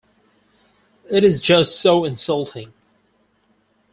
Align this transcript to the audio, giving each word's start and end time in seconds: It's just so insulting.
It's 1.11 1.39
just 1.39 1.79
so 1.79 2.05
insulting. 2.05 2.73